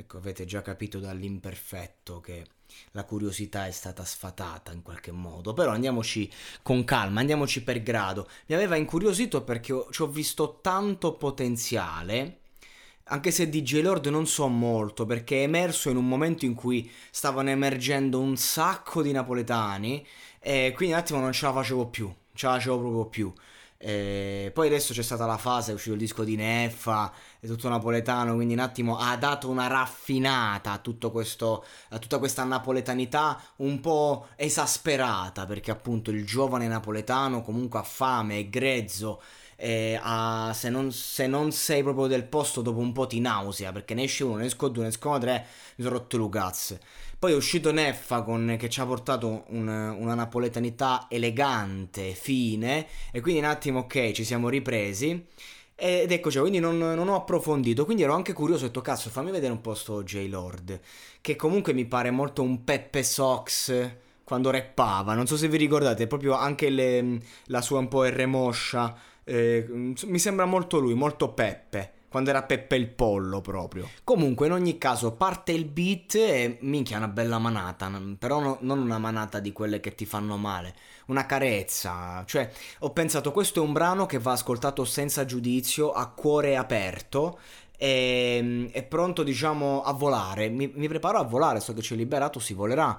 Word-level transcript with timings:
Ecco, 0.00 0.18
avete 0.18 0.44
già 0.44 0.62
capito 0.62 1.00
dall'imperfetto 1.00 2.20
che 2.20 2.46
la 2.92 3.02
curiosità 3.02 3.66
è 3.66 3.72
stata 3.72 4.04
sfatata 4.04 4.70
in 4.70 4.82
qualche 4.82 5.10
modo, 5.10 5.54
però 5.54 5.72
andiamoci 5.72 6.30
con 6.62 6.84
calma, 6.84 7.18
andiamoci 7.18 7.64
per 7.64 7.82
grado. 7.82 8.28
Mi 8.46 8.54
aveva 8.54 8.76
incuriosito 8.76 9.42
perché 9.42 9.72
ho, 9.72 9.90
ci 9.90 10.02
ho 10.02 10.06
visto 10.06 10.60
tanto 10.62 11.14
potenziale, 11.14 12.42
anche 13.06 13.32
se 13.32 13.48
di 13.48 13.62
J-Lord 13.62 14.06
non 14.06 14.28
so 14.28 14.46
molto, 14.46 15.04
perché 15.04 15.40
è 15.40 15.42
emerso 15.42 15.90
in 15.90 15.96
un 15.96 16.06
momento 16.06 16.44
in 16.44 16.54
cui 16.54 16.88
stavano 17.10 17.50
emergendo 17.50 18.20
un 18.20 18.36
sacco 18.36 19.02
di 19.02 19.10
napoletani 19.10 20.06
e 20.38 20.72
quindi 20.76 20.94
un 20.94 21.00
attimo 21.00 21.18
non 21.18 21.32
ce 21.32 21.46
la 21.46 21.52
facevo 21.54 21.88
più, 21.88 22.14
ce 22.34 22.46
la 22.46 22.52
facevo 22.52 22.78
proprio 22.78 23.06
più. 23.06 23.32
E 23.80 24.50
poi 24.52 24.66
adesso 24.66 24.92
c'è 24.92 25.02
stata 25.02 25.24
la 25.24 25.38
fase, 25.38 25.70
è 25.70 25.74
uscito 25.74 25.94
il 25.94 26.00
disco 26.00 26.24
di 26.24 26.34
Neffa, 26.34 27.12
è 27.40 27.46
tutto 27.46 27.68
napoletano, 27.68 28.34
quindi 28.34 28.54
un 28.54 28.60
attimo 28.60 28.98
ha 28.98 29.16
dato 29.16 29.48
una 29.48 29.66
raffinata 29.66 30.72
a, 30.72 30.78
tutto 30.78 31.10
questo, 31.10 31.64
a 31.90 31.98
tutta 31.98 32.18
questa 32.18 32.44
napoletanità 32.44 33.40
un 33.56 33.80
po' 33.80 34.28
esasperata, 34.36 35.46
perché 35.46 35.70
appunto 35.70 36.10
il 36.10 36.24
giovane 36.24 36.66
napoletano 36.66 37.42
comunque 37.42 37.78
ha 37.78 37.84
fame, 37.84 38.38
è 38.38 38.48
grezzo, 38.48 39.20
e 39.60 39.98
ha, 40.00 40.52
se, 40.54 40.70
non, 40.70 40.92
se, 40.92 41.26
non, 41.26 41.50
sei 41.50 41.82
proprio 41.82 42.06
del 42.06 42.24
posto 42.24 42.62
dopo 42.62 42.78
un 42.78 42.92
po' 42.92 43.08
ti 43.08 43.18
nausea, 43.18 43.72
perché 43.72 43.94
ne 43.94 44.04
esce 44.04 44.22
uno, 44.22 44.36
ne 44.36 44.46
esco 44.46 44.68
due, 44.68 44.84
ne 44.84 44.90
escono 44.90 45.18
tre, 45.18 45.46
mi 45.76 45.84
sono 45.84 45.96
rotto 45.96 46.16
le. 46.16 46.78
Poi 47.18 47.32
è 47.32 47.34
uscito 47.34 47.72
Neffa 47.72 48.22
con, 48.22 48.54
che 48.56 48.68
ci 48.68 48.80
ha 48.80 48.86
portato 48.86 49.44
un, 49.48 49.66
una 49.66 50.14
napoletanità 50.14 51.06
elegante, 51.08 52.12
fine, 52.12 52.86
e 53.10 53.20
quindi 53.20 53.40
un 53.40 53.46
attimo 53.46 53.80
ok, 53.80 54.12
ci 54.12 54.22
siamo 54.22 54.48
ripresi. 54.48 55.26
Ed 55.80 56.10
eccoci, 56.10 56.40
quindi 56.40 56.58
non, 56.58 56.76
non, 56.76 57.08
ho 57.08 57.14
approfondito, 57.14 57.84
quindi 57.84 58.02
ero 58.02 58.12
anche 58.12 58.32
curioso, 58.32 58.64
ho 58.64 58.66
detto 58.66 58.80
cazzo 58.80 59.10
fammi 59.10 59.30
vedere 59.30 59.52
un 59.52 59.60
po' 59.60 59.74
sto 59.74 60.02
J-Lord, 60.02 60.80
che 61.20 61.36
comunque 61.36 61.72
mi 61.72 61.84
pare 61.84 62.10
molto 62.10 62.42
un 62.42 62.64
Peppe 62.64 63.04
Sox 63.04 63.88
quando 64.24 64.50
rappava, 64.50 65.14
non 65.14 65.28
so 65.28 65.36
se 65.36 65.46
vi 65.46 65.56
ricordate, 65.56 66.08
proprio 66.08 66.34
anche 66.34 66.68
le, 66.68 67.20
la 67.44 67.60
sua 67.60 67.78
un 67.78 67.86
po' 67.86 68.04
R 68.04 68.26
moscia, 68.26 68.92
eh, 69.22 69.66
mi 69.68 70.18
sembra 70.18 70.46
molto 70.46 70.80
lui, 70.80 70.94
molto 70.94 71.28
Peppe 71.28 71.92
quando 72.08 72.30
era 72.30 72.42
Peppe 72.42 72.76
il 72.76 72.88
pollo 72.88 73.40
proprio. 73.40 73.88
Comunque, 74.04 74.46
in 74.46 74.52
ogni 74.52 74.78
caso, 74.78 75.12
parte 75.12 75.52
il 75.52 75.66
beat 75.66 76.14
e 76.14 76.58
minchia, 76.60 76.96
una 76.96 77.08
bella 77.08 77.38
manata. 77.38 77.90
Però 78.18 78.40
no, 78.40 78.58
non 78.60 78.78
una 78.78 78.98
manata 78.98 79.38
di 79.40 79.52
quelle 79.52 79.80
che 79.80 79.94
ti 79.94 80.06
fanno 80.06 80.36
male, 80.36 80.74
una 81.06 81.26
carezza. 81.26 82.24
Cioè, 82.26 82.50
ho 82.80 82.90
pensato, 82.90 83.32
questo 83.32 83.60
è 83.60 83.66
un 83.66 83.72
brano 83.72 84.06
che 84.06 84.18
va 84.18 84.32
ascoltato 84.32 84.84
senza 84.84 85.24
giudizio, 85.24 85.92
a 85.92 86.08
cuore 86.08 86.56
aperto. 86.56 87.38
E, 87.76 88.70
è 88.72 88.82
pronto, 88.82 89.22
diciamo, 89.22 89.82
a 89.82 89.92
volare. 89.92 90.48
Mi, 90.48 90.70
mi 90.74 90.88
preparo 90.88 91.18
a 91.18 91.24
volare, 91.24 91.60
so 91.60 91.74
che 91.74 91.82
ci 91.82 91.94
è 91.94 91.96
liberato, 91.96 92.40
si 92.40 92.54
volerà. 92.54 92.98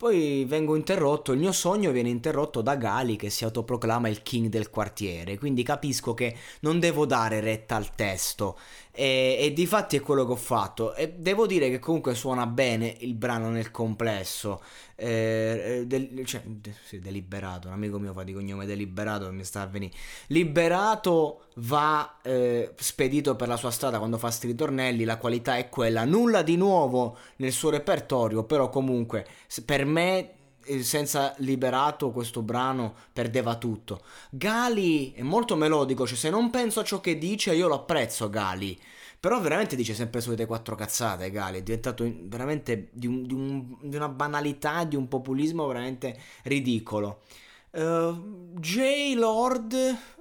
Poi 0.00 0.44
vengo 0.44 0.76
interrotto, 0.76 1.32
il 1.32 1.40
mio 1.40 1.50
sogno 1.50 1.90
viene 1.90 2.08
interrotto 2.08 2.62
da 2.62 2.76
Gali 2.76 3.16
che 3.16 3.30
si 3.30 3.42
autoproclama 3.42 4.08
il 4.08 4.22
king 4.22 4.46
del 4.46 4.70
quartiere, 4.70 5.36
quindi 5.36 5.64
capisco 5.64 6.14
che 6.14 6.36
non 6.60 6.78
devo 6.78 7.04
dare 7.04 7.40
retta 7.40 7.74
al 7.74 7.92
testo 7.96 8.56
e, 8.98 9.36
e 9.38 9.52
di 9.52 9.64
fatti 9.64 9.96
è 9.96 10.00
quello 10.00 10.26
che 10.26 10.32
ho 10.32 10.36
fatto. 10.36 10.92
E 10.96 11.12
devo 11.16 11.46
dire 11.46 11.70
che 11.70 11.78
comunque 11.78 12.16
suona 12.16 12.46
bene 12.46 12.96
il 12.98 13.14
brano 13.14 13.48
nel 13.48 13.70
complesso, 13.70 14.60
eh, 14.96 15.84
del, 15.86 16.26
cioè, 16.26 16.42
de, 16.44 16.74
sì, 16.82 16.98
deliberato, 16.98 17.68
un 17.68 17.74
amico 17.74 18.00
mio 18.00 18.12
fa 18.12 18.24
di 18.24 18.32
cognome 18.32 18.66
deliberato 18.66 19.30
mi 19.30 19.44
sta 19.44 19.60
a 19.60 19.66
venire, 19.66 19.94
liberato 20.28 21.44
va 21.58 22.18
eh, 22.22 22.72
spedito 22.76 23.36
per 23.36 23.46
la 23.46 23.56
sua 23.56 23.70
strada 23.70 23.98
quando 23.98 24.18
fa 24.18 24.32
sti 24.32 24.48
ritornelli, 24.48 25.04
la 25.04 25.16
qualità 25.16 25.56
è 25.56 25.68
quella, 25.68 26.04
nulla 26.04 26.42
di 26.42 26.56
nuovo 26.56 27.16
nel 27.36 27.52
suo 27.52 27.70
repertorio, 27.70 28.42
però 28.42 28.68
comunque 28.68 29.24
per 29.64 29.84
me 29.84 30.18
eh, 30.18 30.37
senza 30.82 31.34
liberato 31.38 32.10
questo 32.10 32.42
brano 32.42 32.94
perdeva 33.12 33.56
tutto. 33.56 34.02
Gali 34.30 35.12
è 35.12 35.22
molto 35.22 35.56
melodico, 35.56 36.06
cioè 36.06 36.16
se 36.16 36.30
non 36.30 36.50
penso 36.50 36.80
a 36.80 36.84
ciò 36.84 37.00
che 37.00 37.18
dice 37.18 37.54
io 37.54 37.68
lo 37.68 37.74
apprezzo 37.74 38.28
Gali. 38.30 38.78
Però 39.20 39.40
veramente 39.40 39.74
dice 39.74 39.94
sempre 39.94 40.20
solite 40.20 40.46
quattro 40.46 40.76
cazzate, 40.76 41.30
Gali. 41.30 41.58
È 41.58 41.62
diventato 41.62 42.08
veramente 42.22 42.88
di, 42.92 43.06
un, 43.08 43.26
di, 43.26 43.34
un, 43.34 43.76
di 43.82 43.96
una 43.96 44.08
banalità, 44.08 44.84
di 44.84 44.94
un 44.94 45.08
populismo 45.08 45.66
veramente 45.66 46.16
ridicolo. 46.44 47.22
Uh, 47.70 48.54
J. 48.58 49.14
Lord, 49.16 49.74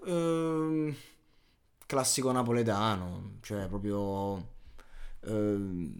uh, 0.05 0.93
classico 1.85 2.31
napoletano, 2.31 3.37
cioè 3.41 3.67
proprio 3.67 4.55
Uh, 5.27 5.91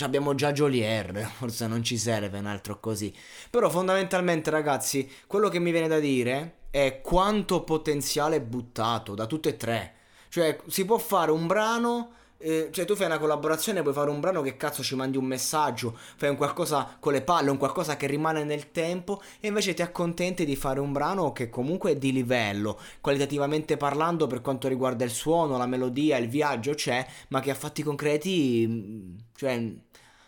abbiamo 0.00 0.34
già 0.34 0.52
Jolier, 0.52 1.26
forse 1.38 1.66
non 1.66 1.82
ci 1.82 1.96
serve 1.96 2.38
un 2.38 2.46
altro 2.46 2.80
così. 2.80 3.14
Però 3.50 3.68
fondamentalmente 3.70 4.50
ragazzi, 4.50 5.10
quello 5.26 5.48
che 5.48 5.58
mi 5.58 5.70
viene 5.70 5.88
da 5.88 5.98
dire 5.98 6.54
è 6.70 7.00
quanto 7.02 7.64
potenziale 7.64 8.40
buttato 8.40 9.14
da 9.14 9.26
tutte 9.26 9.50
e 9.50 9.56
tre. 9.56 9.94
Cioè 10.28 10.58
si 10.66 10.84
può 10.84 10.98
fare 10.98 11.30
un 11.30 11.46
brano 11.46 12.12
eh, 12.40 12.68
cioè 12.70 12.84
tu 12.84 12.94
fai 12.94 13.06
una 13.06 13.18
collaborazione, 13.18 13.82
puoi 13.82 13.92
fare 13.92 14.10
un 14.10 14.20
brano 14.20 14.42
che 14.42 14.56
cazzo 14.56 14.82
ci 14.82 14.94
mandi 14.94 15.16
un 15.16 15.24
messaggio, 15.24 15.96
fai 16.16 16.28
un 16.30 16.36
qualcosa 16.36 16.96
con 17.00 17.12
le 17.12 17.22
palle, 17.22 17.50
un 17.50 17.56
qualcosa 17.56 17.96
che 17.96 18.06
rimane 18.06 18.44
nel 18.44 18.70
tempo 18.70 19.20
e 19.40 19.48
invece 19.48 19.74
ti 19.74 19.82
accontenti 19.82 20.44
di 20.44 20.54
fare 20.54 20.78
un 20.78 20.92
brano 20.92 21.32
che 21.32 21.50
comunque 21.50 21.92
è 21.92 21.96
di 21.96 22.12
livello, 22.12 22.78
qualitativamente 23.00 23.76
parlando 23.76 24.28
per 24.28 24.40
quanto 24.40 24.68
riguarda 24.68 25.04
il 25.04 25.10
suono, 25.10 25.58
la 25.58 25.66
melodia, 25.66 26.16
il 26.16 26.28
viaggio 26.28 26.74
c'è, 26.74 27.04
ma 27.28 27.40
che 27.40 27.50
a 27.50 27.54
fatti 27.54 27.82
concreti, 27.82 28.64
mm, 28.68 29.16
cioè 29.34 29.72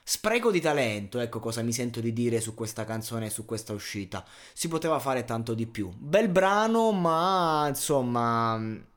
spreco 0.02 0.50
di 0.50 0.60
talento, 0.60 1.20
ecco 1.20 1.38
cosa 1.38 1.62
mi 1.62 1.72
sento 1.72 2.00
di 2.00 2.12
dire 2.12 2.40
su 2.40 2.54
questa 2.54 2.84
canzone 2.84 3.26
e 3.26 3.30
su 3.30 3.44
questa 3.44 3.72
uscita. 3.72 4.24
Si 4.52 4.66
poteva 4.66 4.98
fare 4.98 5.24
tanto 5.24 5.54
di 5.54 5.66
più. 5.68 5.88
Bel 5.96 6.28
brano, 6.28 6.90
ma 6.90 7.66
insomma 7.68 8.88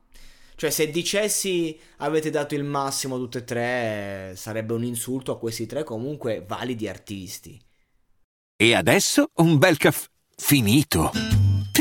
cioè, 0.64 0.70
se 0.70 0.90
dicessi 0.90 1.78
avete 1.98 2.30
dato 2.30 2.54
il 2.54 2.64
massimo 2.64 3.18
tutte 3.18 3.38
e 3.38 3.44
tre, 3.44 4.32
sarebbe 4.34 4.72
un 4.72 4.82
insulto 4.82 5.32
a 5.32 5.38
questi 5.38 5.66
tre 5.66 5.84
comunque 5.84 6.42
validi 6.46 6.88
artisti. 6.88 7.60
E 8.56 8.74
adesso 8.74 9.26
un 9.34 9.58
bel 9.58 9.76
caffè 9.76 10.08
finito. 10.36 11.33